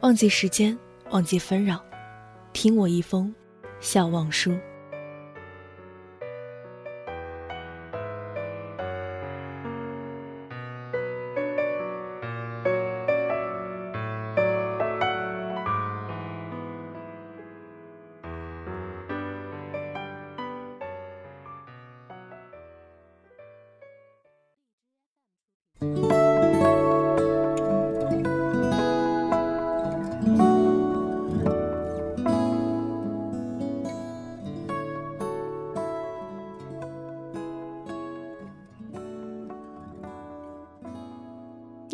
[0.00, 0.78] 忘记时间，
[1.10, 1.84] 忘记纷扰，
[2.52, 3.34] 听我一封
[3.80, 4.56] 笑忘书。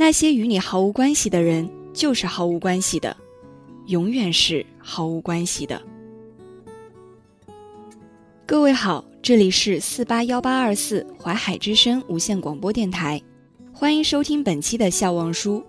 [0.04, 3.16] 那些与你毫无关系的人，就是毫无关系的，
[3.86, 5.80] 永远是毫无关系的。
[8.44, 13.18] 各位好，这里是四八幺八二四淮海之声无线广播电台，
[13.72, 15.64] 欢迎收听本期的笑忘书。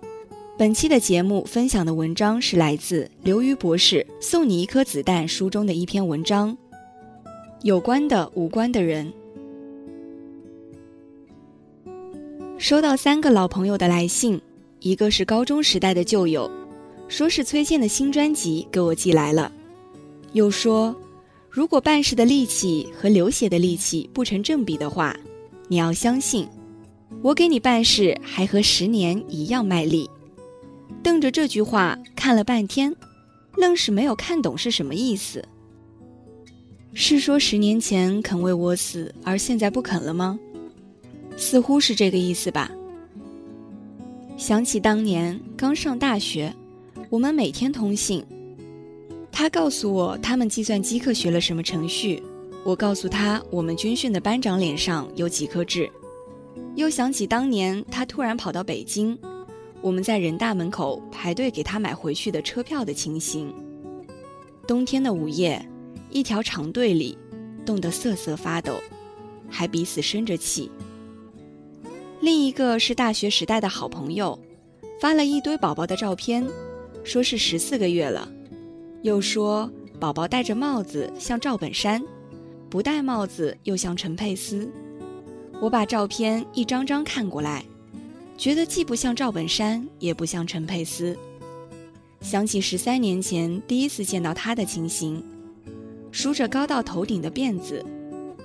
[0.58, 6.54] 本期的节目分享的文章是来自刘瑜博士《送你一颗子弹》书中的一篇文章，
[7.62, 9.10] 有关的无关的人。
[12.58, 14.40] 收到三个老朋友的来信，
[14.80, 16.50] 一个是高中时代的旧友，
[17.06, 19.52] 说是崔健的新专辑给我寄来了，
[20.32, 20.96] 又说，
[21.50, 25.14] 如果办事的力气和流血的力气不成正比的话，
[25.68, 26.48] 你要相信，
[27.20, 30.08] 我给你办事还和十年一样卖力。
[31.02, 32.96] 瞪着这句话看了半天，
[33.56, 35.44] 愣是没有看懂是什么意思。
[36.94, 40.38] 是说十年前肯为我死，而现在不肯了吗？
[41.36, 42.70] 似乎是这个意思吧。
[44.36, 46.54] 想起当年刚上大学，
[47.08, 48.24] 我们每天通信，
[49.32, 52.22] 他告诉我他们计算机课学了什么程序，
[52.64, 55.90] 我告诉他我们军训的班长脸上有几颗痣。
[56.74, 59.18] 又想起当年他突然跑到北京，
[59.80, 63.54] 我们在人大门口排队给他买回去的车票的情形。
[64.66, 65.66] 冬天的午夜，
[66.10, 67.16] 一条长队里，
[67.64, 68.74] 冻得瑟瑟发抖，
[69.48, 70.70] 还彼此生着气。
[72.20, 74.38] 另一个是大学时代的好朋友，
[75.00, 76.46] 发了一堆宝宝的照片，
[77.04, 78.26] 说是十四个月了，
[79.02, 82.02] 又说宝宝戴着帽子像赵本山，
[82.70, 84.68] 不戴帽子又像陈佩斯。
[85.60, 87.64] 我把照片一张张看过来，
[88.38, 91.16] 觉得既不像赵本山，也不像陈佩斯。
[92.22, 95.22] 想起十三年前第一次见到他的情形，
[96.10, 97.84] 梳着高到头顶的辫子，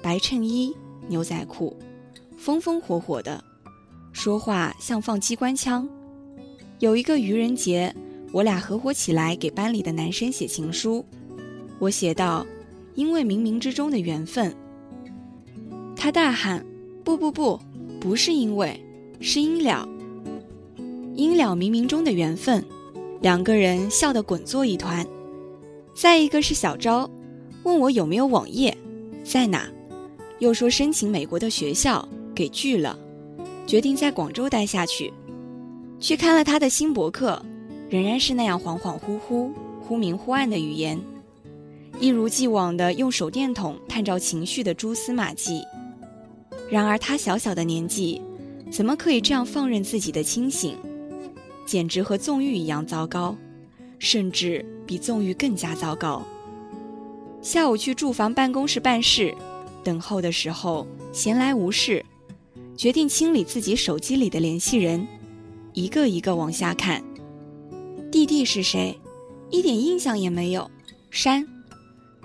[0.04, 0.76] 白衬衣、
[1.08, 1.76] 牛仔裤，
[2.38, 3.42] 风风火火的。
[4.12, 5.88] 说话像放机关枪。
[6.80, 7.94] 有一个愚人节，
[8.32, 11.06] 我俩合伙起来给班里的男生写情书。
[11.80, 12.46] 我写道
[12.96, 14.54] ：“因为冥冥之中的缘分。”
[15.96, 16.66] 他大喊
[17.04, 17.60] ：“不不不，
[18.00, 18.80] 不是因为，
[19.20, 19.88] 是因了。
[21.16, 22.64] 因了冥冥中的缘分。”
[23.22, 25.06] 两个人笑得滚作一团。
[25.94, 27.08] 再一个是小昭，
[27.62, 28.76] 问我有没有网页，
[29.24, 29.70] 在哪，
[30.40, 32.98] 又说申请美国的学校给拒了。
[33.72, 35.14] 决定在广州待下去，
[35.98, 37.42] 去看了他的新博客，
[37.90, 39.50] 仍然是那样恍恍惚惚、
[39.80, 41.00] 忽明忽暗的语言，
[41.98, 45.64] 一如既往的用手电筒探照情绪的蛛丝马迹。
[46.70, 48.22] 然而他小小的年纪，
[48.70, 50.76] 怎么可以这样放任自己的清醒？
[51.66, 53.38] 简直和纵欲一样糟糕，
[54.00, 56.22] 甚至比纵欲更加糟糕。
[57.42, 59.34] 下午去住房办公室办事，
[59.82, 62.06] 等候的时候闲来无事。
[62.76, 65.08] 决定清理自己手机里的联系人，
[65.74, 67.04] 一个一个往下看。
[68.12, 68.98] 弟弟是谁？
[69.50, 70.70] 一点印象也没有。
[71.10, 71.46] 删。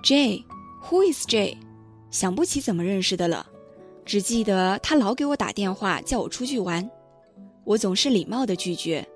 [0.02, 1.56] Jay，Who is Jay？
[2.10, 3.46] 想不起怎么认识的了，
[4.04, 6.88] 只记得他老给我打电话叫我出去玩，
[7.64, 9.06] 我总是礼貌的拒绝，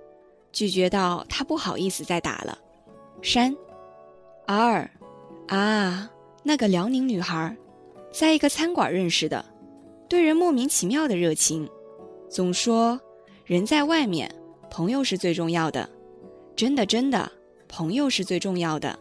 [0.53, 2.59] 拒绝到他不好意思再打了。
[3.23, 3.57] 删。
[4.47, 4.91] R，
[5.47, 6.11] 啊，
[6.43, 7.57] 那个辽宁女孩，
[8.13, 9.45] 在一个餐馆认识的。
[10.11, 11.71] 对人莫名其妙的热情，
[12.29, 13.01] 总说
[13.45, 14.29] 人在外面，
[14.69, 15.89] 朋友是最重要的。
[16.57, 17.31] 真的真的，
[17.69, 18.99] 朋友是最重要的。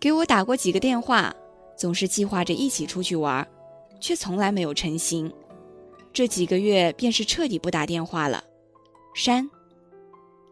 [0.00, 1.30] 给我打过几个电话，
[1.76, 3.46] 总是计划着一起出去玩，
[4.00, 5.30] 却从来没有成行。
[6.10, 8.42] 这几个月便是彻底不打电话了。
[9.14, 9.50] 山。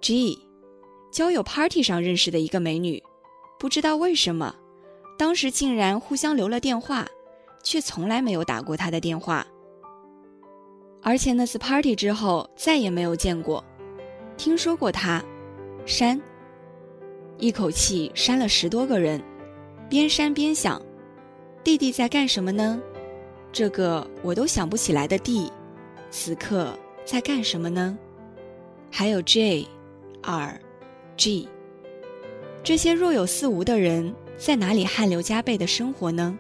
[0.03, 0.39] G，
[1.11, 3.03] 交友 party 上认识的一个美女，
[3.59, 4.55] 不知道为什么，
[5.17, 7.09] 当时竟然互相留了电话，
[7.63, 9.47] 却从来没有打过她的电话。
[11.03, 13.63] 而且那次 party 之后再也没有见过，
[14.37, 15.23] 听说过他，
[15.85, 16.21] 删，
[17.39, 19.21] 一口气删了十多个人，
[19.89, 20.81] 边删边想，
[21.65, 22.81] 弟弟在干什么呢？
[23.53, 25.51] 这个我都想不起来的弟，
[26.09, 26.73] 此刻
[27.05, 27.99] 在干什么呢？
[28.91, 29.67] 还有 J、
[30.23, 30.61] R、
[31.17, 31.49] G，
[32.63, 36.39] 这些若有似无的人在哪里汗流浃背的生活呢？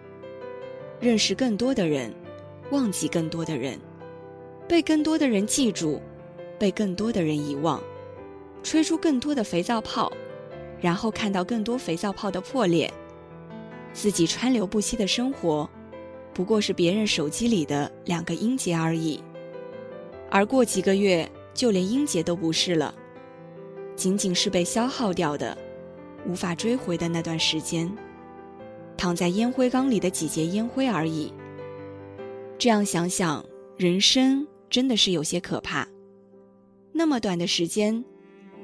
[1.00, 2.14] 认识更多的人，
[2.70, 3.76] 忘记更多的人，
[4.72, 6.00] 被更多的人记住，
[6.58, 7.78] 被更多的人遗忘，
[8.62, 10.10] 吹出更多的肥皂泡，
[10.80, 12.90] 然后看到更多肥皂泡的破裂，
[13.92, 15.68] 自己川流不息的生活。
[16.32, 19.22] 不过是别人手机里的两个音节而已，
[20.30, 22.94] 而过几个月就连音节都不是了，
[23.94, 25.54] 仅仅是被消耗掉的、
[26.26, 27.94] 无法追回的那段时间，
[28.96, 31.30] 躺在烟灰缸里的几节烟灰而已。
[32.56, 33.44] 这样想想，
[33.76, 35.86] 人生真的是有些可怕。
[36.90, 38.04] 那么短的时间，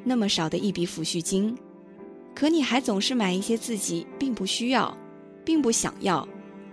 [0.03, 1.57] 那么少的一笔抚恤金，
[2.35, 4.93] 可你还总是买一些自己并不需要、
[5.45, 6.29] 并不想要。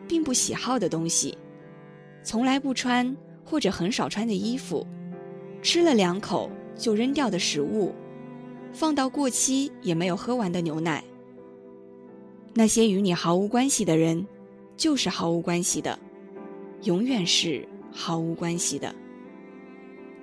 [0.07, 1.35] 并不喜好的东西，
[2.21, 4.85] 从来不穿或者很少穿的衣服，
[5.63, 6.47] 吃了两口
[6.77, 7.91] 就扔掉的食物，
[8.71, 11.03] 放到过期也没有喝完的牛奶。
[12.53, 14.23] 那些与你毫无关系的人，
[14.77, 15.97] 就是毫无关系的，
[16.83, 18.93] 永远是毫无关系的。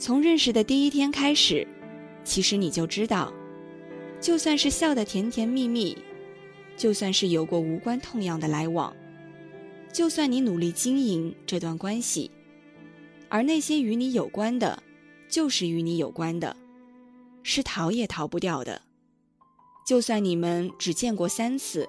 [0.03, 1.65] 从认识的第一天开始，
[2.25, 3.33] 其实你就知道，
[4.21, 5.97] 就算是笑得甜甜蜜蜜，
[6.77, 8.93] 就算是有过无关痛痒的来往。
[9.93, 12.29] 就算你努力经营这段关系，
[13.29, 14.83] 而那些与你有关的，
[15.29, 16.57] 就是与你有关的，
[17.45, 18.83] 是逃也逃不掉的。
[19.87, 21.89] 就算你们只见过三次，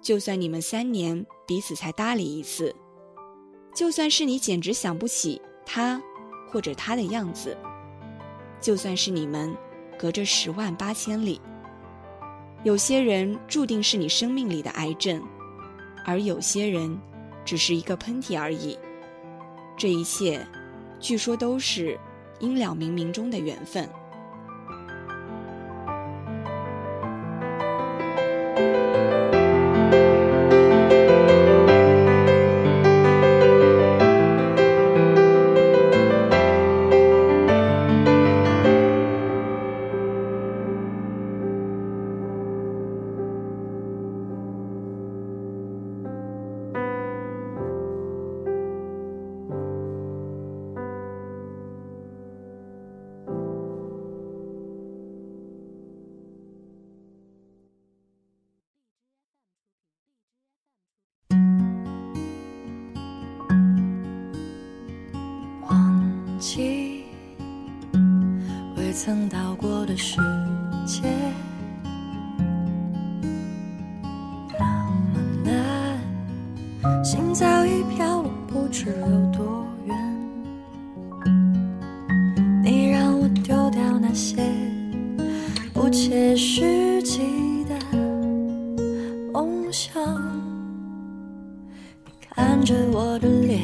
[0.00, 2.72] 就算你们三年彼此才搭理一次，
[3.74, 6.00] 就算是你简直想不起他
[6.54, 7.54] 或者他的样子，
[8.60, 9.52] 就算是你们
[9.98, 11.40] 隔着十万八千里，
[12.62, 15.20] 有些人注定是你生命里的癌症，
[16.06, 16.96] 而有些人。
[17.44, 18.78] 只是一个喷嚏而已，
[19.76, 20.42] 这一切，
[20.98, 22.00] 据说都是
[22.40, 23.86] 因了冥冥中的缘分。
[68.96, 70.18] 曾到过的世
[70.86, 71.02] 界，
[74.56, 74.64] 那
[75.12, 79.96] 么难，心早已飘落不知有多远。
[82.62, 84.36] 你让我丢掉那些
[85.72, 87.20] 不切实际
[87.64, 87.76] 的
[89.32, 90.00] 梦想，
[92.06, 93.60] 你看着我的脸，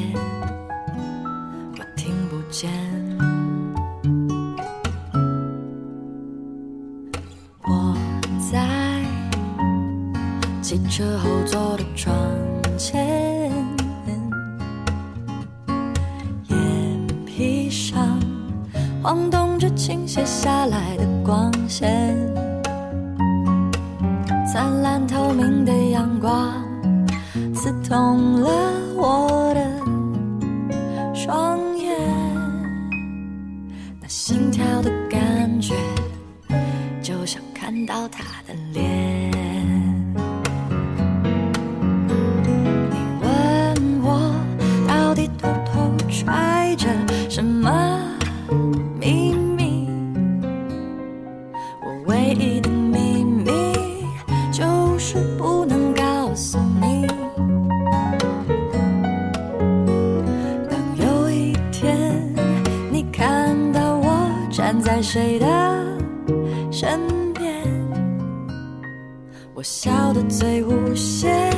[10.71, 12.15] 汽车后座的窗
[12.77, 13.51] 前，
[16.47, 18.17] 眼皮上
[19.03, 22.17] 晃动着倾泻下来的光线，
[24.49, 26.63] 灿烂透明的阳光
[27.53, 28.49] 刺痛了
[28.95, 31.99] 我的双眼，
[33.99, 35.75] 那心跳的感觉，
[37.01, 39.20] 就像看到他的脸。
[52.21, 53.51] 唯一的秘密
[54.51, 54.63] 就
[54.99, 57.07] 是不能告诉你，
[60.69, 62.31] 当有一天
[62.91, 65.47] 你看到我站在谁的
[66.71, 66.99] 身
[67.33, 67.63] 边，
[69.55, 71.50] 我笑得最无邪。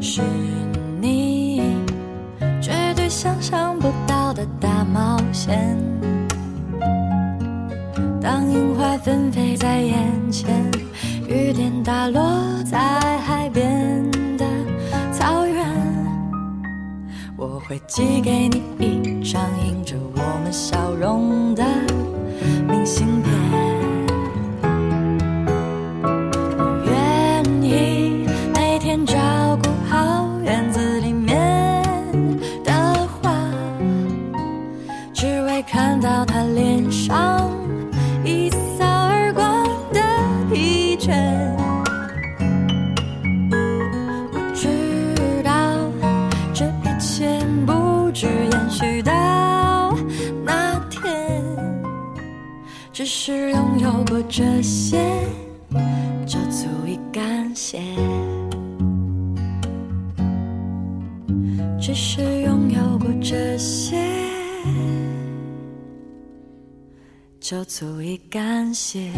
[0.00, 0.22] 是
[1.00, 1.60] 你
[2.60, 5.76] 绝对想象不到的大冒险。
[8.20, 9.96] 当樱花纷飞在眼
[10.30, 10.50] 前，
[11.28, 12.22] 雨点打落
[12.64, 12.78] 在
[13.18, 14.44] 海边的
[15.12, 15.66] 草原，
[17.36, 21.62] 我会寄给你一张印着我们笑容的
[53.00, 54.98] 只是拥有过这些
[56.26, 57.80] 就足以感谢。
[61.80, 63.96] 只是拥有过这些，
[67.40, 69.10] 就足以感谢。